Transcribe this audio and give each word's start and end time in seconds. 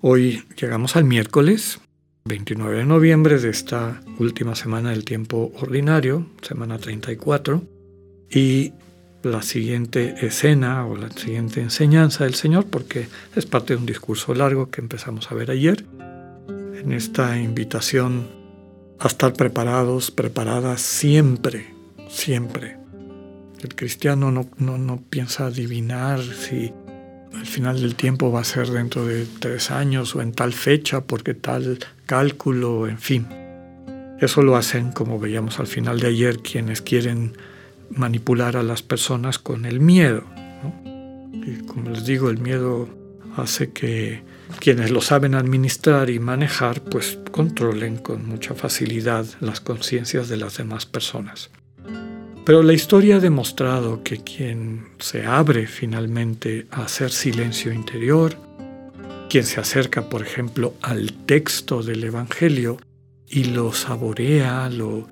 Hoy 0.00 0.44
llegamos 0.56 0.94
al 0.94 1.02
miércoles 1.02 1.80
29 2.24 2.78
de 2.78 2.84
noviembre 2.84 3.40
de 3.40 3.50
esta 3.50 4.00
última 4.20 4.54
semana 4.54 4.90
del 4.90 5.04
tiempo 5.04 5.50
ordinario, 5.56 6.24
semana 6.40 6.78
34, 6.78 7.64
y 8.30 8.74
la 9.24 9.42
siguiente 9.42 10.14
escena 10.24 10.86
o 10.86 10.94
la 10.94 11.10
siguiente 11.10 11.62
enseñanza 11.62 12.22
del 12.22 12.36
Señor, 12.36 12.66
porque 12.66 13.08
es 13.34 13.44
parte 13.44 13.74
de 13.74 13.80
un 13.80 13.86
discurso 13.86 14.34
largo 14.34 14.70
que 14.70 14.80
empezamos 14.80 15.32
a 15.32 15.34
ver 15.34 15.50
ayer, 15.50 15.84
en 16.48 16.92
esta 16.92 17.36
invitación 17.36 18.28
a 19.00 19.08
estar 19.08 19.32
preparados, 19.32 20.12
preparadas 20.12 20.80
siempre, 20.80 21.74
siempre. 22.08 22.76
El 23.60 23.74
cristiano 23.74 24.30
no, 24.30 24.48
no, 24.58 24.78
no 24.78 25.02
piensa 25.10 25.46
adivinar 25.46 26.22
si 26.22 26.72
final 27.58 27.80
del 27.80 27.96
tiempo 27.96 28.30
va 28.30 28.42
a 28.42 28.44
ser 28.44 28.68
dentro 28.68 29.04
de 29.04 29.26
tres 29.40 29.72
años 29.72 30.14
o 30.14 30.22
en 30.22 30.30
tal 30.30 30.52
fecha 30.52 31.00
porque 31.00 31.34
tal 31.34 31.80
cálculo, 32.06 32.86
en 32.86 33.00
fin. 33.00 33.26
Eso 34.20 34.42
lo 34.42 34.54
hacen, 34.54 34.92
como 34.92 35.18
veíamos 35.18 35.58
al 35.58 35.66
final 35.66 35.98
de 35.98 36.06
ayer, 36.06 36.38
quienes 36.38 36.82
quieren 36.82 37.36
manipular 37.90 38.56
a 38.56 38.62
las 38.62 38.82
personas 38.82 39.40
con 39.40 39.64
el 39.64 39.80
miedo. 39.80 40.22
Y 41.32 41.66
como 41.66 41.90
les 41.90 42.04
digo, 42.04 42.30
el 42.30 42.38
miedo 42.38 42.88
hace 43.36 43.72
que 43.72 44.22
quienes 44.60 44.92
lo 44.92 45.00
saben 45.00 45.34
administrar 45.34 46.10
y 46.10 46.20
manejar, 46.20 46.82
pues 46.82 47.18
controlen 47.32 47.96
con 47.96 48.24
mucha 48.24 48.54
facilidad 48.54 49.26
las 49.40 49.60
conciencias 49.60 50.28
de 50.28 50.36
las 50.36 50.58
demás 50.58 50.86
personas. 50.86 51.50
Pero 52.48 52.62
la 52.62 52.72
historia 52.72 53.16
ha 53.16 53.20
demostrado 53.20 54.02
que 54.02 54.24
quien 54.24 54.86
se 54.98 55.26
abre 55.26 55.66
finalmente 55.66 56.66
a 56.70 56.84
hacer 56.84 57.10
silencio 57.10 57.74
interior, 57.74 58.38
quien 59.28 59.44
se 59.44 59.60
acerca, 59.60 60.08
por 60.08 60.22
ejemplo, 60.22 60.72
al 60.80 61.12
texto 61.26 61.82
del 61.82 62.02
Evangelio 62.04 62.78
y 63.28 63.44
lo 63.44 63.74
saborea, 63.74 64.70
lo 64.70 65.10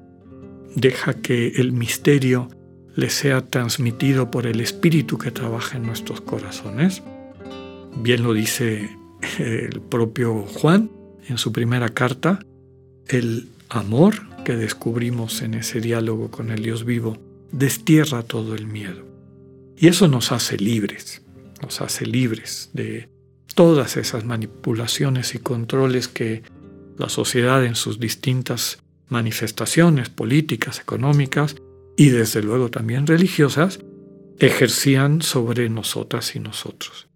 deja 0.76 1.12
que 1.12 1.48
el 1.48 1.72
misterio 1.72 2.48
le 2.94 3.10
sea 3.10 3.42
transmitido 3.42 4.30
por 4.30 4.46
el 4.46 4.62
Espíritu 4.62 5.18
que 5.18 5.30
trabaja 5.30 5.76
en 5.76 5.82
nuestros 5.82 6.22
corazones. 6.22 7.02
Bien 7.96 8.22
lo 8.22 8.32
dice 8.32 8.88
el 9.38 9.82
propio 9.82 10.46
Juan 10.54 10.90
en 11.28 11.36
su 11.36 11.52
primera 11.52 11.90
carta, 11.90 12.38
el 13.08 13.50
amor 13.68 14.14
que 14.42 14.56
descubrimos 14.56 15.42
en 15.42 15.52
ese 15.52 15.82
diálogo 15.82 16.30
con 16.30 16.50
el 16.50 16.62
Dios 16.62 16.86
vivo 16.86 17.25
destierra 17.56 18.22
todo 18.22 18.54
el 18.54 18.66
miedo. 18.66 19.04
Y 19.76 19.88
eso 19.88 20.08
nos 20.08 20.32
hace 20.32 20.56
libres, 20.56 21.22
nos 21.62 21.80
hace 21.80 22.06
libres 22.06 22.70
de 22.72 23.08
todas 23.54 23.96
esas 23.96 24.24
manipulaciones 24.24 25.34
y 25.34 25.38
controles 25.38 26.08
que 26.08 26.42
la 26.98 27.08
sociedad 27.08 27.64
en 27.64 27.74
sus 27.74 27.98
distintas 27.98 28.78
manifestaciones 29.08 30.08
políticas, 30.08 30.80
económicas 30.80 31.56
y 31.96 32.10
desde 32.10 32.42
luego 32.42 32.70
también 32.70 33.06
religiosas 33.06 33.80
ejercían 34.38 35.22
sobre 35.22 35.68
nosotras 35.70 36.36
y 36.36 36.40
nosotros. 36.40 37.08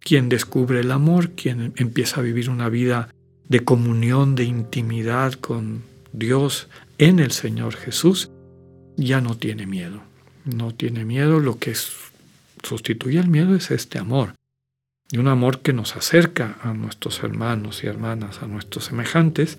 Quien 0.00 0.28
descubre 0.28 0.80
el 0.80 0.90
amor, 0.90 1.30
quien 1.32 1.72
empieza 1.76 2.20
a 2.20 2.22
vivir 2.22 2.50
una 2.50 2.68
vida 2.68 3.08
de 3.48 3.64
comunión, 3.64 4.34
de 4.34 4.44
intimidad 4.44 5.34
con 5.34 5.82
Dios 6.12 6.68
en 6.98 7.18
el 7.18 7.30
Señor 7.30 7.76
Jesús, 7.76 8.30
ya 9.00 9.20
no 9.20 9.36
tiene 9.36 9.66
miedo. 9.66 10.02
No 10.44 10.72
tiene 10.74 11.04
miedo, 11.04 11.40
lo 11.40 11.58
que 11.58 11.74
sustituye 12.62 13.18
el 13.18 13.28
miedo 13.28 13.54
es 13.54 13.70
este 13.70 13.98
amor. 13.98 14.34
Y 15.10 15.18
un 15.18 15.28
amor 15.28 15.60
que 15.60 15.72
nos 15.72 15.96
acerca 15.96 16.58
a 16.62 16.72
nuestros 16.72 17.22
hermanos 17.22 17.82
y 17.82 17.88
hermanas, 17.88 18.42
a 18.42 18.46
nuestros 18.46 18.84
semejantes, 18.84 19.58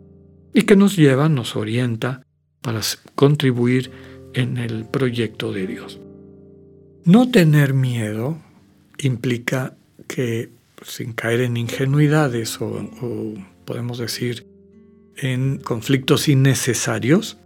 y 0.53 0.63
que 0.63 0.75
nos 0.75 0.95
lleva, 0.95 1.29
nos 1.29 1.55
orienta 1.55 2.23
para 2.61 2.81
contribuir 3.15 3.91
en 4.33 4.57
el 4.57 4.85
proyecto 4.85 5.51
de 5.51 5.67
Dios. 5.67 5.99
No 7.03 7.29
tener 7.29 7.73
miedo 7.73 8.37
implica 8.97 9.75
que, 10.07 10.49
sin 10.83 11.13
caer 11.13 11.41
en 11.41 11.57
ingenuidades 11.57 12.61
o, 12.61 12.67
o 12.67 13.33
podemos 13.65 13.97
decir 13.97 14.45
en 15.17 15.57
conflictos 15.57 16.27
innecesarios, 16.29 17.37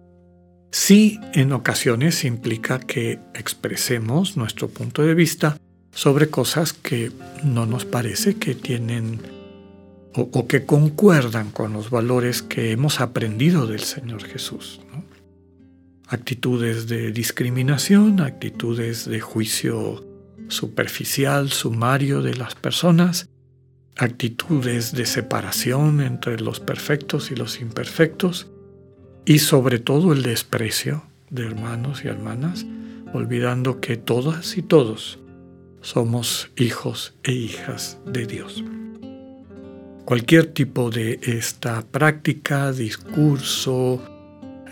sí 0.75 1.21
en 1.31 1.53
ocasiones 1.53 2.25
implica 2.25 2.79
que 2.79 3.19
expresemos 3.33 4.35
nuestro 4.35 4.67
punto 4.67 5.03
de 5.03 5.13
vista 5.13 5.57
sobre 5.93 6.29
cosas 6.29 6.73
que 6.73 7.13
no 7.45 7.65
nos 7.65 7.85
parece 7.85 8.35
que 8.35 8.55
tienen 8.55 9.21
o, 10.13 10.47
que 10.47 10.65
concuerdan 10.65 11.51
con 11.51 11.71
los 11.71 11.89
valores 11.89 12.41
que 12.41 12.73
hemos 12.73 12.99
aprendido 12.99 13.67
del 13.67 13.79
Señor 13.79 14.25
Jesús. 14.25 14.81
Actitudes 16.07 16.87
de 16.87 17.13
discriminación, 17.13 18.19
actitudes 18.19 19.05
de 19.05 19.21
juicio 19.21 20.05
superficial, 20.49 21.51
sumario 21.51 22.21
de 22.21 22.35
las 22.35 22.53
personas, 22.53 23.29
actitudes 23.95 24.91
de 24.91 25.05
separación 25.05 26.01
entre 26.01 26.37
los 26.41 26.59
perfectos 26.59 27.31
y 27.31 27.35
los 27.35 27.61
imperfectos, 27.61 28.51
y 29.25 29.39
sobre 29.39 29.79
todo 29.79 30.13
el 30.13 30.21
desprecio 30.21 31.03
de 31.29 31.45
hermanos 31.45 32.03
y 32.05 32.07
hermanas, 32.07 32.65
olvidando 33.13 33.81
que 33.81 33.97
todas 33.97 34.57
y 34.57 34.61
todos 34.61 35.19
somos 35.81 36.49
hijos 36.55 37.15
e 37.23 37.31
hijas 37.31 37.99
de 38.05 38.25
Dios. 38.25 38.63
Cualquier 40.05 40.47
tipo 40.47 40.91
de 40.91 41.19
esta 41.23 41.81
práctica, 41.81 42.71
discurso, 42.71 44.01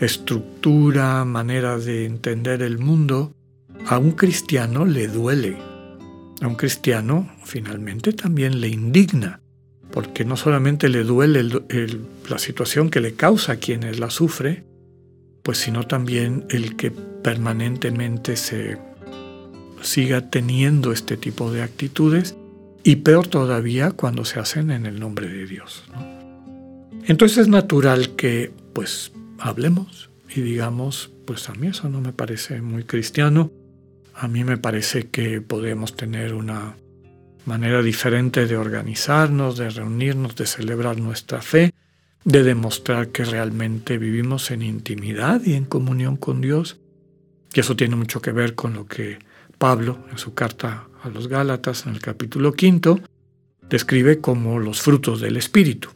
estructura, 0.00 1.24
manera 1.24 1.78
de 1.78 2.06
entender 2.06 2.62
el 2.62 2.78
mundo, 2.78 3.34
a 3.86 3.98
un 3.98 4.12
cristiano 4.12 4.84
le 4.84 5.08
duele. 5.08 5.58
A 6.40 6.46
un 6.46 6.54
cristiano 6.54 7.28
finalmente 7.44 8.12
también 8.12 8.60
le 8.60 8.68
indigna, 8.68 9.40
porque 9.94 10.24
no 10.24 10.36
solamente 10.36 10.88
le 10.88 11.04
duele 11.04 11.44
la 12.28 12.38
situación 12.38 12.90
que 12.90 13.00
le 13.00 13.14
causa 13.14 13.52
a 13.52 13.56
quienes 13.58 14.00
la 14.00 14.10
sufre, 14.10 14.64
pues 15.44 15.58
sino 15.58 15.84
también 15.86 16.46
el 16.50 16.74
que 16.74 16.90
permanentemente 16.90 18.34
se 18.34 18.76
siga 19.82 20.30
teniendo 20.30 20.90
este 20.90 21.16
tipo 21.16 21.52
de 21.52 21.62
actitudes 21.62 22.34
y 22.82 22.96
peor 22.96 23.28
todavía 23.28 23.92
cuando 23.92 24.24
se 24.24 24.40
hacen 24.40 24.72
en 24.72 24.84
el 24.84 24.98
nombre 24.98 25.28
de 25.28 25.46
Dios. 25.46 25.84
Entonces 27.06 27.38
es 27.38 27.48
natural 27.48 28.16
que 28.16 28.50
pues 28.72 29.12
hablemos 29.38 30.10
y 30.34 30.40
digamos, 30.40 31.12
pues 31.24 31.48
a 31.48 31.54
mí 31.54 31.68
eso 31.68 31.88
no 31.88 32.00
me 32.00 32.12
parece 32.12 32.60
muy 32.62 32.82
cristiano, 32.82 33.52
a 34.12 34.26
mí 34.26 34.42
me 34.42 34.56
parece 34.56 35.06
que 35.06 35.40
podemos 35.40 35.94
tener 35.94 36.34
una 36.34 36.74
manera 37.46 37.82
diferente 37.82 38.46
de 38.46 38.56
organizarnos, 38.56 39.56
de 39.56 39.70
reunirnos, 39.70 40.36
de 40.36 40.46
celebrar 40.46 40.98
nuestra 40.98 41.42
fe, 41.42 41.72
de 42.24 42.42
demostrar 42.42 43.08
que 43.08 43.24
realmente 43.24 43.98
vivimos 43.98 44.50
en 44.50 44.62
intimidad 44.62 45.42
y 45.44 45.54
en 45.54 45.64
comunión 45.64 46.16
con 46.16 46.40
Dios. 46.40 46.78
Y 47.52 47.60
eso 47.60 47.76
tiene 47.76 47.96
mucho 47.96 48.20
que 48.20 48.32
ver 48.32 48.54
con 48.54 48.74
lo 48.74 48.86
que 48.86 49.18
Pablo, 49.58 50.04
en 50.10 50.18
su 50.18 50.34
carta 50.34 50.88
a 51.02 51.08
los 51.08 51.28
Gálatas, 51.28 51.86
en 51.86 51.94
el 51.94 52.00
capítulo 52.00 52.52
quinto, 52.54 53.00
describe 53.68 54.20
como 54.20 54.58
los 54.58 54.80
frutos 54.80 55.20
del 55.20 55.36
Espíritu, 55.36 55.90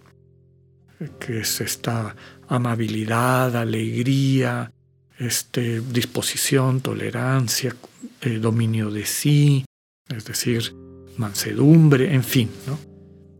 que 1.19 1.41
es 1.41 1.61
esta 1.61 2.15
amabilidad, 2.49 3.57
alegría, 3.57 4.71
este, 5.19 5.81
disposición, 5.81 6.81
tolerancia, 6.81 7.75
eh, 8.21 8.39
dominio 8.39 8.91
de 8.91 9.05
sí, 9.05 9.65
es 10.09 10.25
decir, 10.25 10.75
mansedumbre, 11.19 12.15
en 12.15 12.25
fin. 12.25 12.49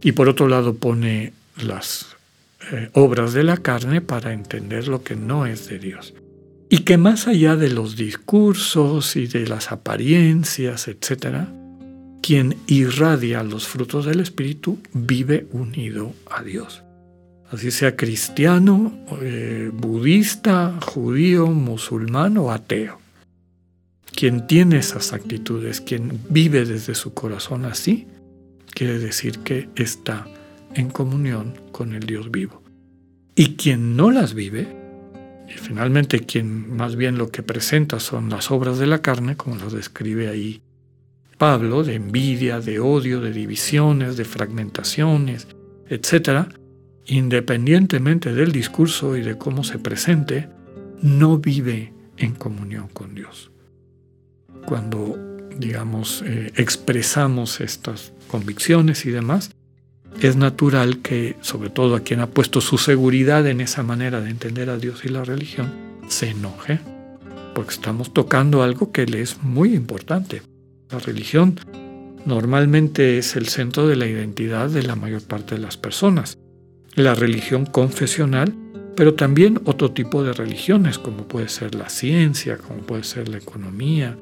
Y 0.03 0.13
por 0.13 0.29
otro 0.29 0.49
lado 0.49 0.75
pone 0.75 1.33
las 1.63 2.17
eh, 2.73 2.91
obras 2.93 3.33
de 3.33 3.45
la 3.45 3.57
carne 3.57 4.01
para 4.01 4.33
entender 4.33 4.89
lo 4.89 5.03
que 5.03 5.17
no 5.17 5.47
es 5.47 5.69
de 5.69 5.79
Dios 5.79 6.15
y 6.71 6.81
que 6.81 6.99
más 6.99 7.27
allá 7.29 7.57
de 7.57 7.71
los 7.71 7.97
discursos 7.97 9.17
y 9.17 9.27
de 9.27 9.47
las 9.47 9.73
apariencias, 9.73 10.89
etc., 10.89 11.49
quien 12.23 12.57
irradia 12.67 13.43
los 13.43 13.67
frutos 13.67 14.05
del 14.05 14.21
Espíritu 14.21 14.79
vive 14.93 15.47
unido 15.53 16.13
a 16.31 16.43
Dios. 16.43 16.83
así 17.51 17.71
sea 17.71 17.97
cristiano, 17.97 18.93
eh, 19.23 19.71
budista, 19.73 20.79
judío, 20.83 21.47
musulmán 21.47 22.37
o 22.37 22.53
ateo. 22.53 22.98
Quien 24.19 24.49
tiene 24.49 24.79
esas 24.79 25.13
actitudes, 25.13 25.81
quien 25.81 26.21
vive 26.29 26.65
desde 26.65 26.97
su 26.97 27.15
corazón 27.15 27.65
así, 27.65 28.09
quiere 28.75 28.99
decir 28.99 29.39
que 29.45 29.69
está 29.77 30.27
en 30.75 30.91
comunión 30.91 31.55
con 31.71 31.95
el 31.95 32.01
Dios 32.01 32.33
vivo. 32.33 32.61
Y 33.37 33.55
quien 33.55 33.95
no 33.95 34.11
las 34.11 34.35
vive, 34.35 34.67
y 35.49 35.53
finalmente 35.53 36.19
quien 36.19 36.75
más 36.77 36.97
bien 36.97 37.17
lo 37.17 37.31
que 37.31 37.45
presenta 37.45 38.01
son 38.01 38.29
las 38.29 38.51
obras 38.51 38.81
de 38.81 38.89
la 38.89 39.03
carne, 39.03 39.37
como 39.37 39.55
lo 39.55 39.71
describe 39.71 40.27
ahí 40.27 40.63
Pablo, 41.37 41.85
de 41.85 41.95
envidia, 41.95 42.59
de 42.59 42.81
odio, 42.81 43.21
de 43.21 43.31
divisiones, 43.31 44.17
de 44.17 44.25
fragmentaciones, 44.25 45.47
etc., 45.89 46.49
independientemente 47.07 48.35
del 48.35 48.51
discurso 48.51 49.17
y 49.17 49.23
de 49.23 49.39
cómo 49.39 49.63
se 49.63 49.79
presente, 49.79 50.49
no 51.03 51.39
vive 51.39 51.93
en 52.17 52.35
comunión 52.35 52.89
con 52.89 53.15
Dios. 53.15 53.53
Cuando, 54.69 55.19
digamos, 55.57 56.23
eh, 56.27 56.53
expresamos 56.57 57.63
estas 57.63 58.13
convicciones 58.31 59.07
y 59.07 59.11
demás, 59.11 59.51
es 60.21 60.37
natural 60.37 60.99
que, 60.99 61.37
sobre 61.41 61.71
todo 61.71 61.97
a 61.97 62.01
quien 62.01 62.21
ha 62.21 62.27
puesto 62.27 62.61
su 62.61 62.77
seguridad 62.77 63.47
en 63.47 63.63
esa 63.63 63.83
manera 63.83 64.21
de 64.21 64.29
entender 64.29 64.69
a 64.69 64.77
Dios 64.77 65.07
y 65.07 65.09
la 65.09 65.25
religión, 65.25 65.73
se 66.09 66.29
enoje, 66.29 66.81
porque 67.55 67.71
estamos 67.71 68.13
tocando 68.13 68.63
algo 68.63 68.93
que 68.93 69.07
le 69.07 69.23
es 69.23 69.43
muy 69.43 69.75
importante. 69.75 70.43
La 70.91 70.99
religión 70.99 71.59
normalmente 72.27 73.17
es 73.17 73.37
el 73.37 73.49
centro 73.49 73.89
de 73.89 73.97
la 73.97 74.07
identidad 74.07 74.69
de 74.69 74.83
la 74.83 74.97
mayor 74.97 75.23
parte 75.23 75.55
de 75.55 75.63
las 75.63 75.79
personas. 75.79 76.37
La 76.95 77.15
religión 77.15 77.65
confesional, 77.65 78.53
pero 78.95 79.15
también 79.15 79.63
otro 79.65 79.93
tipo 79.93 80.23
de 80.23 80.35
religiones, 80.35 80.99
como 80.99 81.27
puede 81.27 81.49
ser 81.49 81.75
la 81.75 81.89
ciencia, 81.89 82.59
como 82.59 82.81
puede 82.81 83.05
ser 83.05 83.31
la 83.31 83.39
economía. 83.39 84.19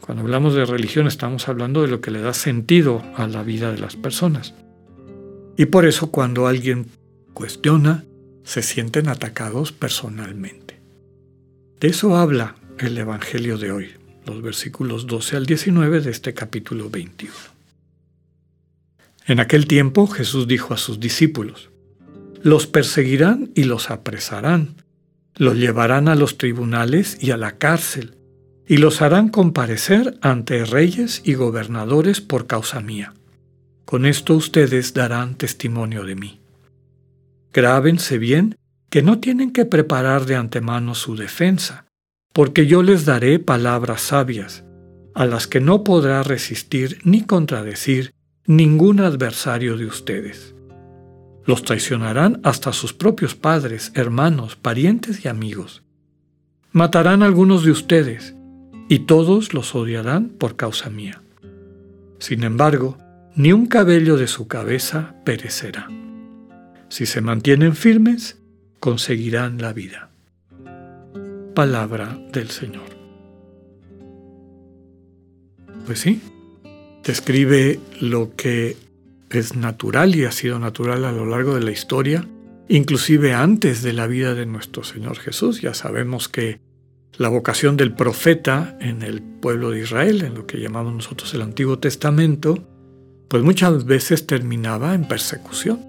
Cuando 0.00 0.22
hablamos 0.22 0.54
de 0.54 0.66
religión 0.66 1.06
estamos 1.06 1.48
hablando 1.48 1.82
de 1.82 1.88
lo 1.88 2.00
que 2.00 2.10
le 2.10 2.20
da 2.20 2.34
sentido 2.34 3.02
a 3.16 3.26
la 3.26 3.42
vida 3.42 3.72
de 3.72 3.78
las 3.78 3.96
personas. 3.96 4.54
Y 5.56 5.66
por 5.66 5.86
eso 5.86 6.10
cuando 6.10 6.46
alguien 6.46 6.86
cuestiona, 7.32 8.04
se 8.42 8.62
sienten 8.62 9.08
atacados 9.08 9.72
personalmente. 9.72 10.80
De 11.80 11.88
eso 11.88 12.16
habla 12.16 12.56
el 12.78 12.98
Evangelio 12.98 13.56
de 13.56 13.72
hoy 13.72 13.94
los 14.26 14.42
versículos 14.42 15.06
12 15.06 15.36
al 15.36 15.46
19 15.46 16.00
de 16.00 16.10
este 16.10 16.34
capítulo 16.34 16.88
21. 16.90 17.34
En 19.26 19.40
aquel 19.40 19.66
tiempo 19.66 20.06
Jesús 20.06 20.46
dijo 20.46 20.74
a 20.74 20.76
sus 20.76 21.00
discípulos, 21.00 21.70
Los 22.42 22.66
perseguirán 22.66 23.50
y 23.54 23.64
los 23.64 23.90
apresarán, 23.90 24.76
los 25.34 25.56
llevarán 25.56 26.08
a 26.08 26.14
los 26.14 26.38
tribunales 26.38 27.18
y 27.20 27.30
a 27.30 27.36
la 27.36 27.58
cárcel, 27.58 28.16
y 28.66 28.78
los 28.78 29.02
harán 29.02 29.28
comparecer 29.28 30.18
ante 30.20 30.64
reyes 30.64 31.22
y 31.24 31.34
gobernadores 31.34 32.20
por 32.20 32.46
causa 32.46 32.80
mía. 32.80 33.14
Con 33.84 34.06
esto 34.06 34.34
ustedes 34.34 34.94
darán 34.94 35.36
testimonio 35.36 36.04
de 36.04 36.14
mí. 36.16 36.40
Grábense 37.52 38.18
bien 38.18 38.56
que 38.88 39.02
no 39.02 39.20
tienen 39.20 39.52
que 39.52 39.64
preparar 39.64 40.24
de 40.24 40.36
antemano 40.36 40.94
su 40.94 41.16
defensa, 41.16 41.86
porque 42.32 42.66
yo 42.66 42.82
les 42.82 43.04
daré 43.04 43.38
palabras 43.38 44.00
sabias, 44.02 44.64
a 45.14 45.26
las 45.26 45.46
que 45.46 45.60
no 45.60 45.84
podrá 45.84 46.22
resistir 46.22 46.98
ni 47.04 47.22
contradecir 47.22 48.14
ningún 48.46 49.00
adversario 49.00 49.76
de 49.76 49.86
ustedes. 49.86 50.54
Los 51.44 51.62
traicionarán 51.62 52.40
hasta 52.42 52.72
sus 52.72 52.92
propios 52.92 53.34
padres, 53.34 53.92
hermanos, 53.94 54.56
parientes 54.56 55.24
y 55.24 55.28
amigos. 55.28 55.82
Matarán 56.72 57.22
algunos 57.22 57.64
de 57.64 57.70
ustedes, 57.70 58.33
y 58.88 59.00
todos 59.00 59.54
los 59.54 59.74
odiarán 59.74 60.28
por 60.28 60.56
causa 60.56 60.90
mía. 60.90 61.22
Sin 62.18 62.44
embargo, 62.44 62.98
ni 63.34 63.52
un 63.52 63.66
cabello 63.66 64.16
de 64.16 64.26
su 64.26 64.46
cabeza 64.46 65.14
perecerá. 65.24 65.88
Si 66.88 67.06
se 67.06 67.20
mantienen 67.20 67.74
firmes, 67.74 68.38
conseguirán 68.80 69.60
la 69.60 69.72
vida 69.72 70.10
palabra 71.54 72.18
del 72.32 72.50
Señor. 72.50 72.84
Pues 75.86 76.00
sí, 76.00 76.20
describe 77.04 77.78
lo 78.00 78.34
que 78.34 78.76
es 79.30 79.56
natural 79.56 80.14
y 80.14 80.24
ha 80.24 80.32
sido 80.32 80.58
natural 80.58 81.04
a 81.04 81.12
lo 81.12 81.26
largo 81.26 81.54
de 81.54 81.62
la 81.62 81.70
historia, 81.70 82.26
inclusive 82.68 83.32
antes 83.32 83.82
de 83.82 83.92
la 83.92 84.06
vida 84.06 84.34
de 84.34 84.46
nuestro 84.46 84.82
Señor 84.82 85.18
Jesús. 85.18 85.60
Ya 85.60 85.74
sabemos 85.74 86.28
que 86.28 86.60
la 87.18 87.28
vocación 87.28 87.76
del 87.76 87.92
profeta 87.94 88.76
en 88.80 89.02
el 89.02 89.22
pueblo 89.22 89.70
de 89.70 89.80
Israel, 89.80 90.22
en 90.22 90.34
lo 90.34 90.46
que 90.46 90.58
llamamos 90.58 90.94
nosotros 90.94 91.32
el 91.34 91.42
Antiguo 91.42 91.78
Testamento, 91.78 92.66
pues 93.28 93.42
muchas 93.42 93.84
veces 93.84 94.26
terminaba 94.26 94.94
en 94.94 95.06
persecución. 95.06 95.80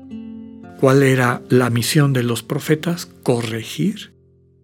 ¿Cuál 0.80 1.04
era 1.04 1.42
la 1.50 1.70
misión 1.70 2.14
de 2.14 2.24
los 2.24 2.44
profetas? 2.44 3.06
Corregir 3.24 4.14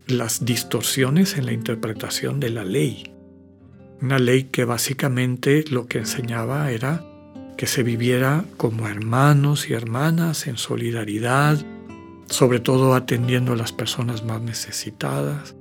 las 0.08 0.46
distorsiones 0.46 1.38
en 1.38 1.46
la 1.46 1.54
interpretación 1.54 2.40
de 2.40 2.50
la 2.50 2.66
ley. 2.66 3.12
Una 4.02 4.20
ley 4.20 4.46
que 4.46 4.66
básicamente 4.66 5.64
lo 5.70 5.88
que 5.88 6.00
enseñaba 6.00 6.72
era 6.72 7.06
que 7.58 7.68
se 7.68 7.84
viviera 7.84 8.46
como 8.58 8.88
hermanos 8.88 9.70
y 9.70 9.74
hermanas 9.74 10.48
en 10.48 10.58
solidaridad, 10.58 11.60
sobre 12.28 12.60
todo 12.60 12.96
atendiendo 12.96 13.54
a 13.54 13.56
las 13.56 13.72
personas 13.72 14.24
más 14.24 14.42
necesitadas. 14.42 15.56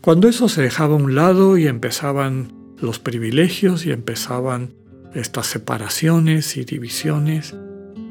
Cuando 0.00 0.28
eso 0.28 0.48
se 0.48 0.62
dejaba 0.62 0.94
a 0.94 0.98
un 0.98 1.14
lado 1.14 1.58
y 1.58 1.66
empezaban 1.66 2.52
los 2.80 3.00
privilegios 3.00 3.84
y 3.84 3.90
empezaban 3.90 4.74
estas 5.12 5.48
separaciones 5.48 6.56
y 6.56 6.64
divisiones, 6.64 7.54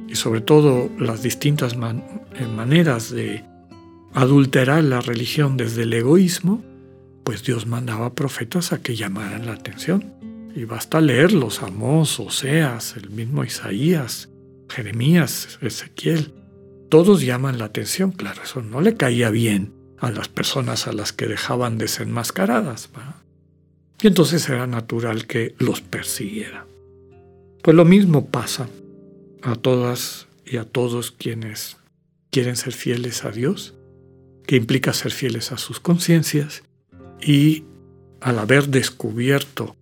y 0.07 0.15
sobre 0.15 0.41
todo 0.41 0.89
las 0.99 1.23
distintas 1.23 1.73
eh, 1.73 2.47
maneras 2.47 3.09
de 3.09 3.45
adulterar 4.13 4.83
la 4.83 4.99
religión 4.99 5.55
desde 5.55 5.83
el 5.83 5.93
egoísmo, 5.93 6.61
pues 7.23 7.43
Dios 7.43 7.67
mandaba 7.67 8.13
profetas 8.13 8.73
a 8.73 8.81
que 8.81 8.95
llamaran 8.95 9.45
la 9.45 9.53
atención. 9.53 10.13
Y 10.55 10.65
basta 10.65 11.01
leerlos, 11.01 11.61
Amós, 11.61 12.19
Oseas, 12.19 12.97
el 12.97 13.11
mismo 13.11 13.43
Isaías, 13.43 14.29
Jeremías, 14.69 15.59
Ezequiel. 15.61 16.33
Todos 16.89 17.21
llaman 17.21 17.59
la 17.59 17.65
atención, 17.65 18.11
claro, 18.11 18.41
eso 18.43 18.61
no 18.61 18.81
le 18.81 18.95
caía 18.95 19.29
bien 19.29 19.76
a 19.99 20.11
las 20.11 20.27
personas 20.27 20.87
a 20.87 20.93
las 20.93 21.13
que 21.13 21.27
dejaban 21.27 21.77
desenmascaradas. 21.77 22.89
Y 24.01 24.07
entonces 24.07 24.47
era 24.49 24.67
natural 24.67 25.25
que 25.25 25.55
los 25.57 25.81
persiguiera. 25.81 26.65
Pues 27.63 27.75
lo 27.75 27.85
mismo 27.85 28.27
pasa 28.27 28.69
a 29.41 29.55
todas 29.55 30.27
y 30.45 30.57
a 30.57 30.65
todos 30.65 31.11
quienes 31.11 31.77
quieren 32.29 32.55
ser 32.55 32.73
fieles 32.73 33.25
a 33.25 33.31
Dios 33.31 33.73
que 34.45 34.55
implica 34.55 34.93
ser 34.93 35.11
fieles 35.11 35.51
a 35.51 35.57
sus 35.57 35.79
conciencias 35.79 36.63
y 37.21 37.65
al 38.21 38.39
haber 38.39 38.69
descubierto 38.69 39.75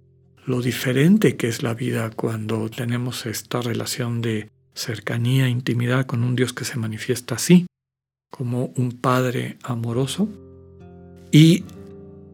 lo 0.45 0.61
diferente 0.61 1.37
que 1.37 1.47
es 1.47 1.63
la 1.63 1.73
vida 1.73 2.09
cuando 2.09 2.69
tenemos 2.69 3.25
esta 3.25 3.61
relación 3.61 4.21
de 4.21 4.49
cercanía, 4.73 5.47
intimidad 5.47 6.05
con 6.05 6.23
un 6.23 6.35
Dios 6.35 6.53
que 6.53 6.65
se 6.65 6.77
manifiesta 6.77 7.35
así, 7.35 7.65
como 8.37 8.73
un 8.75 8.91
Padre 8.91 9.57
amoroso, 9.63 10.27
y 11.31 11.63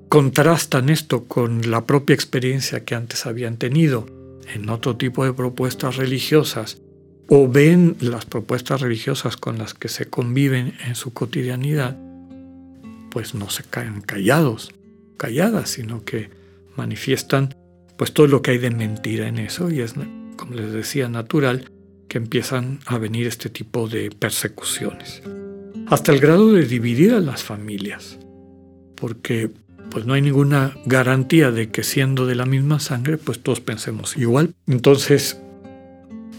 contrastan 0.10 0.90
esto 0.90 1.26
con 1.26 1.70
la 1.70 1.86
propia 1.86 2.16
experiencia 2.16 2.84
que 2.84 2.96
antes 2.96 3.28
habían 3.28 3.58
tenido 3.58 4.08
en 4.52 4.68
otro 4.70 4.98
tipo 4.98 5.24
de 5.26 5.34
propuestas 5.34 5.98
religiosas, 5.98 6.82
o 7.30 7.48
ven 7.48 7.98
las 8.00 8.26
propuestas 8.26 8.82
religiosas 8.82 9.38
con 9.38 9.60
las 9.60 9.76
que 9.76 9.90
se 9.90 10.08
conviven 10.08 10.74
en 10.88 10.96
su 10.96 11.14
cotidianidad, 11.14 11.96
pues 13.12 13.36
no 13.36 13.52
se 13.52 13.64
caen 13.64 14.02
callados, 14.02 14.74
calladas, 15.18 15.70
sino 15.70 16.04
que 16.04 16.32
manifiestan 16.76 17.54
pues 17.96 18.12
todo 18.12 18.26
lo 18.26 18.42
que 18.42 18.52
hay 18.52 18.58
de 18.58 18.72
mentira 18.72 19.28
en 19.28 19.38
eso 19.38 19.70
y 19.70 19.82
es, 19.82 19.94
como 20.36 20.56
les 20.56 20.72
decía, 20.72 21.10
natural 21.10 21.70
que 22.08 22.18
empiezan 22.18 22.80
a 22.88 22.98
venir 22.98 23.28
este 23.28 23.52
tipo 23.52 23.88
de 23.88 24.10
persecuciones. 24.10 25.22
Hasta 25.92 26.14
el 26.14 26.22
grado 26.22 26.54
de 26.54 26.66
dividir 26.66 27.14
a 27.14 27.20
las 27.20 27.44
familias, 27.44 28.18
porque 28.96 29.52
pues 29.90 30.06
no 30.06 30.14
hay 30.14 30.22
ninguna 30.22 30.78
garantía 30.86 31.52
de 31.52 31.70
que 31.70 31.84
siendo 31.84 32.26
de 32.26 32.36
la 32.36 32.46
misma 32.46 32.80
sangre, 32.80 33.18
pues 33.18 33.44
todos 33.44 33.60
pensemos 33.60 34.16
igual. 34.16 34.54
Entonces, 34.68 35.42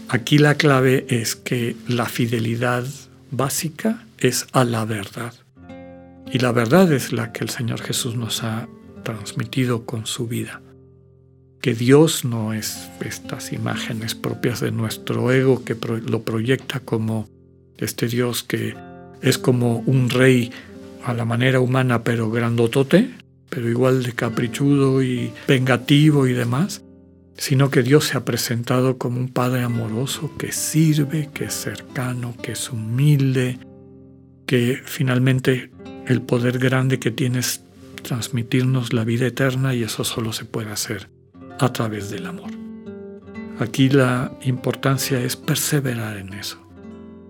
aquí 0.09 0.39
la 0.39 0.55
clave 0.55 1.05
es 1.07 1.35
que 1.35 1.75
la 1.87 2.07
fidelidad 2.07 2.83
básica 3.29 4.07
es 4.17 4.47
a 4.53 4.63
la 4.63 4.85
verdad. 4.85 5.35
Y 6.31 6.39
la 6.39 6.51
verdad 6.51 6.91
es 6.91 7.13
la 7.13 7.31
que 7.31 7.43
el 7.43 7.51
Señor 7.51 7.79
Jesús 7.79 8.15
nos 8.15 8.43
ha 8.43 8.67
transmitido 9.03 9.85
con 9.85 10.07
su 10.07 10.27
vida. 10.27 10.63
Que 11.61 11.75
Dios 11.75 12.25
no 12.25 12.53
es 12.53 12.89
estas 13.01 13.53
imágenes 13.53 14.15
propias 14.15 14.61
de 14.61 14.71
nuestro 14.71 15.31
ego 15.31 15.63
que 15.63 15.77
lo 16.07 16.23
proyecta 16.23 16.79
como 16.79 17.29
este 17.77 18.07
Dios 18.07 18.41
que 18.41 18.73
es 19.23 19.37
como 19.37 19.79
un 19.85 20.09
rey 20.09 20.51
a 21.03 21.13
la 21.13 21.25
manera 21.25 21.59
humana 21.59 22.03
pero 22.03 22.29
grandotote, 22.29 23.09
pero 23.49 23.69
igual 23.69 24.03
de 24.03 24.13
caprichudo 24.13 25.01
y 25.01 25.31
vengativo 25.47 26.27
y 26.27 26.33
demás, 26.33 26.83
sino 27.37 27.71
que 27.71 27.83
Dios 27.83 28.05
se 28.05 28.17
ha 28.17 28.25
presentado 28.25 28.97
como 28.97 29.19
un 29.19 29.29
Padre 29.29 29.63
amoroso 29.63 30.31
que 30.37 30.51
sirve, 30.51 31.29
que 31.33 31.45
es 31.45 31.53
cercano, 31.53 32.35
que 32.41 32.51
es 32.51 32.69
humilde, 32.69 33.59
que 34.45 34.81
finalmente 34.85 35.71
el 36.05 36.21
poder 36.21 36.59
grande 36.59 36.99
que 36.99 37.11
tiene 37.11 37.39
es 37.39 37.63
transmitirnos 38.03 38.91
la 38.91 39.05
vida 39.05 39.25
eterna 39.25 39.73
y 39.73 39.83
eso 39.83 40.03
solo 40.03 40.33
se 40.33 40.45
puede 40.45 40.71
hacer 40.71 41.09
a 41.59 41.71
través 41.71 42.09
del 42.09 42.25
amor. 42.25 42.51
Aquí 43.59 43.87
la 43.87 44.33
importancia 44.41 45.21
es 45.21 45.37
perseverar 45.37 46.17
en 46.17 46.33
eso 46.33 46.59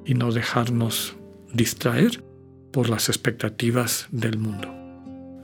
y 0.05 0.15
no 0.15 0.31
dejarnos 0.31 1.15
distraer 1.53 2.23
por 2.71 2.89
las 2.89 3.07
expectativas 3.09 4.07
del 4.11 4.37
mundo, 4.37 4.73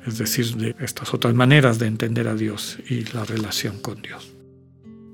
es 0.06 0.18
decir, 0.18 0.56
de 0.56 0.76
estas 0.80 1.14
otras 1.14 1.34
maneras 1.34 1.80
de 1.80 1.88
entender 1.88 2.28
a 2.28 2.36
Dios 2.36 2.80
y 2.90 3.06
la 3.14 3.24
relación 3.24 3.80
con 3.80 4.02
Dios. 4.02 4.36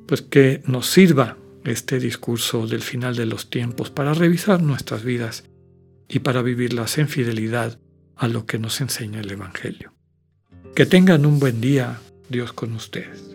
Pues 0.08 0.22
que 0.22 0.64
nos 0.66 0.88
sirva 0.88 1.38
este 1.66 2.00
discurso 2.00 2.68
del 2.68 2.82
final 2.82 3.16
de 3.16 3.26
los 3.26 3.50
tiempos 3.50 3.90
para 3.90 4.14
revisar 4.14 4.62
nuestras 4.62 5.04
vidas 5.04 5.44
y 6.08 6.20
para 6.20 6.42
vivirlas 6.42 6.98
en 6.98 7.10
fidelidad 7.10 7.80
a 8.16 8.28
lo 8.28 8.46
que 8.46 8.60
nos 8.60 8.80
enseña 8.82 9.20
el 9.20 9.32
Evangelio. 9.32 9.94
Que 10.76 10.86
tengan 10.86 11.26
un 11.26 11.40
buen 11.40 11.60
día, 11.62 12.00
Dios 12.30 12.54
con 12.54 12.74
ustedes. 12.74 13.35